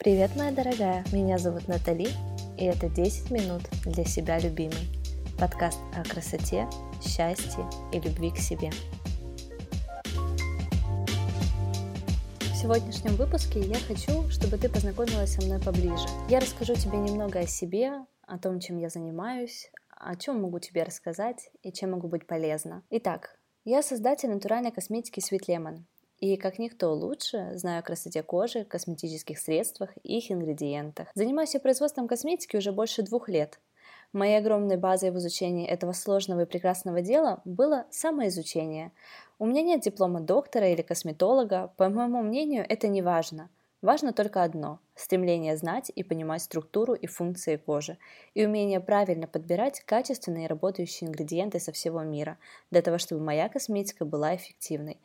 [0.00, 1.04] Привет, моя дорогая!
[1.10, 2.06] Меня зовут Натали,
[2.56, 4.88] и это 10 минут для себя любимой.
[5.40, 6.68] Подкаст о красоте,
[7.02, 8.70] счастье и любви к себе.
[12.38, 16.06] В сегодняшнем выпуске я хочу, чтобы ты познакомилась со мной поближе.
[16.28, 20.84] Я расскажу тебе немного о себе, о том, чем я занимаюсь, о чем могу тебе
[20.84, 22.84] рассказать и чем могу быть полезна.
[22.90, 25.82] Итак, я создатель натуральной косметики Sweet Lemon.
[26.18, 31.08] И как никто лучше знаю о красоте кожи, косметических средствах и их ингредиентах.
[31.14, 33.60] Занимаюсь я производством косметики уже больше двух лет.
[34.12, 38.90] Моей огромной базой в изучении этого сложного и прекрасного дела было самоизучение.
[39.38, 43.48] У меня нет диплома доктора или косметолога, по моему мнению, это не важно.
[43.80, 47.96] Важно только одно– стремление знать и понимать структуру и функции кожи,
[48.34, 52.38] и умение правильно подбирать качественные работающие ингредиенты со всего мира,
[52.72, 54.98] для того, чтобы моя косметика была эффективной.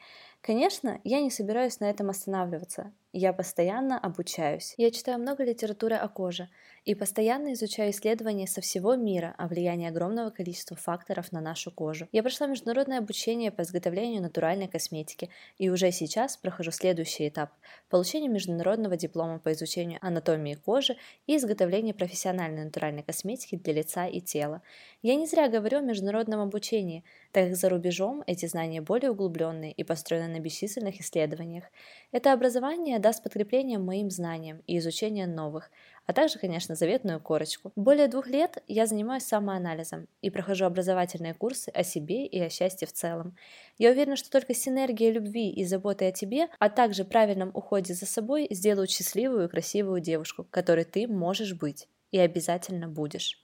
[0.43, 2.93] Конечно, я не собираюсь на этом останавливаться.
[3.15, 4.73] Я постоянно обучаюсь.
[4.75, 6.49] Я читаю много литературы о коже
[6.83, 12.07] и постоянно изучаю исследования со всего мира о влиянии огромного количества факторов на нашу кожу.
[12.11, 17.51] Я прошла международное обучение по изготовлению натуральной косметики и уже сейчас прохожу следующий этап–
[17.89, 24.21] получение международного диплома по изучению анатомии кожи и изготовления профессиональной натуральной косметики для лица и
[24.21, 24.63] тела.
[25.03, 29.71] Я не зря говорю о международном обучении, так как за рубежом эти знания более углубленные
[29.71, 31.65] и построены на бесчисленных исследованиях.
[32.11, 35.69] Это образование даст подкрепление моим знаниям и изучение новых,
[36.05, 37.73] а также, конечно, заветную корочку.
[37.75, 42.87] Более двух лет я занимаюсь самоанализом и прохожу образовательные курсы о себе и о счастье
[42.87, 43.35] в целом.
[43.77, 48.05] Я уверена, что только синергия любви и заботы о тебе, а также правильном уходе за
[48.05, 53.43] собой сделают счастливую и красивую девушку, которой ты можешь быть и обязательно будешь.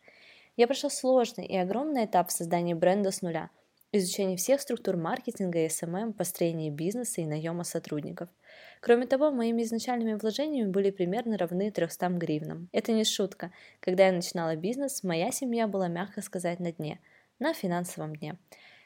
[0.55, 3.49] Я прошла сложный и огромный этап создания бренда с нуля–
[3.91, 8.29] изучение всех структур маркетинга и SMM, построение бизнеса и наема сотрудников.
[8.81, 12.69] Кроме того, моими изначальными вложениями были примерно равны 300 гривнам.
[12.71, 13.51] Это не шутка.
[13.79, 16.99] Когда я начинала бизнес, моя семья была, мягко сказать, на дне,
[17.39, 18.37] на финансовом дне.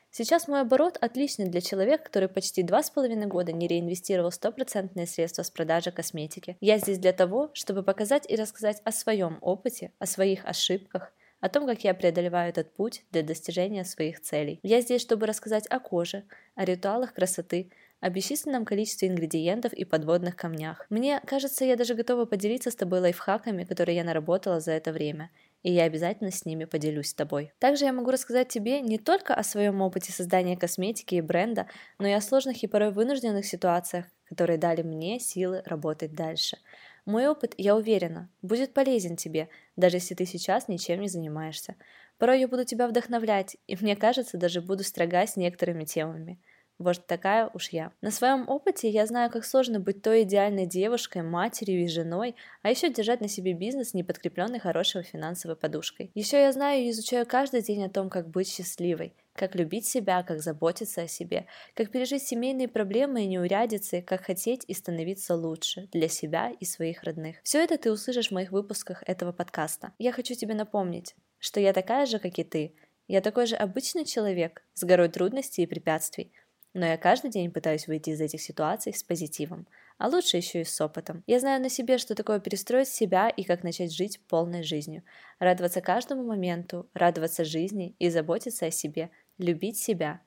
[0.09, 5.07] Сейчас мой оборот отличный для человека, который почти два с половиной года не реинвестировал стопроцентные
[5.07, 6.55] средства с продажи косметики.
[6.61, 11.11] Я здесь для того, чтобы показать и рассказать о своем опыте, о своих ошибках–
[11.43, 14.61] о том, как я преодолеваю этот путь для достижения своих целей.
[14.63, 16.23] Я здесь, чтобы рассказать о коже,
[16.55, 20.85] о ритуалах красоты, о бесчисленном количестве ингредиентов и подводных камнях.
[20.89, 25.31] Мне кажется, я даже готова поделиться с тобой лайфхаками, которые я наработала за это время,
[25.63, 27.51] и я обязательно с ними поделюсь с тобой.
[27.59, 31.67] Также я могу рассказать тебе не только о своем опыте создания косметики и бренда,
[31.99, 36.57] но и о сложных и порой вынужденных ситуациях, которые дали мне силы работать дальше–
[37.05, 41.75] мой опыт, я уверена, будет полезен тебе, даже если ты сейчас ничем не занимаешься.
[42.17, 46.39] Порой я буду тебя вдохновлять, и мне кажется, даже буду строга с некоторыми темами.
[46.79, 47.91] Вот такая уж я.
[48.01, 52.69] На своем опыте я знаю, как сложно быть той идеальной девушкой, матерью и женой, а
[52.69, 56.11] еще держать на себе бизнес, не подкрепленный хорошей финансовой подушкой.
[56.15, 60.23] Еще я знаю и изучаю каждый день о том, как быть счастливой, как любить себя,
[60.23, 65.87] как заботиться о себе, как пережить семейные проблемы и неурядицы, как хотеть и становиться лучше
[65.91, 67.37] для себя и своих родных.
[67.43, 69.93] Все это ты услышишь в моих выпусках этого подкаста.
[69.97, 72.75] Я хочу тебе напомнить, что я такая же, как и ты.
[73.07, 76.31] Я такой же обычный человек с горой трудностей и препятствий,
[76.73, 79.67] но я каждый день пытаюсь выйти из этих ситуаций с позитивом,
[79.97, 81.23] а лучше еще и с опытом.
[81.27, 85.03] Я знаю на себе, что такое перестроить себя и как начать жить полной жизнью,
[85.37, 90.21] радоваться каждому моменту, радоваться жизни и заботиться о себе– любить себя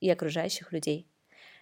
[0.00, 1.06] и окружающих людей.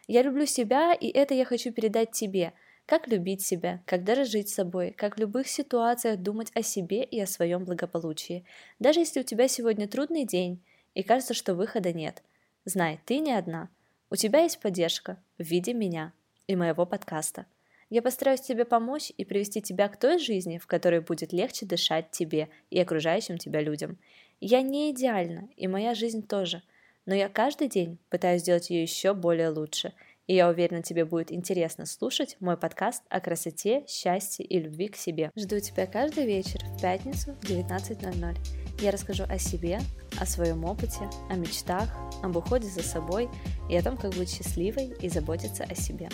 [0.07, 2.53] Я люблю себя, и это я хочу передать тебе.
[2.87, 7.27] Как любить себя, как дорожить собой, как в любых ситуациях думать о себе и о
[7.27, 8.45] своем благополучии.
[8.81, 10.61] Даже если у тебя сегодня трудный день,
[10.95, 12.25] и кажется, что выхода нет.
[12.65, 13.69] Знай, ты не одна.
[14.11, 16.13] У тебя есть поддержка в виде меня
[16.49, 17.47] и моего подкаста.
[17.91, 22.11] Я постараюсь тебе помочь и привести тебя к той жизни, в которой будет легче дышать
[22.11, 23.99] тебе и окружающим тебя людям.
[24.41, 26.63] Я не идеальна, и моя жизнь тоже–
[27.11, 29.93] но я каждый день пытаюсь сделать ее еще более лучше.
[30.29, 34.95] И я уверена, тебе будет интересно слушать мой подкаст о красоте, счастье и любви к
[34.95, 35.33] себе.
[35.37, 38.37] Жду тебя каждый вечер в пятницу в 19.00.
[38.81, 39.81] Я расскажу о себе,
[40.21, 41.93] о своем опыте, о мечтах,
[42.23, 43.29] об уходе за собой
[43.69, 46.11] и о том, как быть счастливой и заботиться о себе.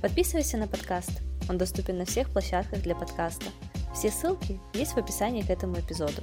[0.00, 1.20] Подписывайся на подкаст.
[1.50, 3.44] Он доступен на всех площадках для подкаста.
[3.94, 6.22] Все ссылки есть в описании к этому эпизоду.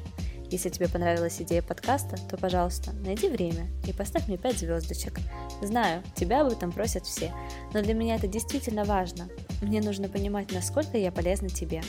[0.49, 5.19] Если тебе понравилась идея подкаста, то, пожалуйста, найди время и поставь мне 5 звездочек.
[5.61, 7.33] Знаю, тебя об этом просят все,
[7.73, 9.27] но для меня это действительно важно.
[9.61, 11.81] Мне нужно понимать, насколько я полезна тебе.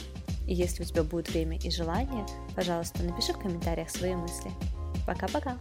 [0.45, 2.25] И если у тебя будет время и желание,
[2.55, 4.51] пожалуйста, напиши в комментариях свои мысли.
[5.05, 5.57] Пока-пока!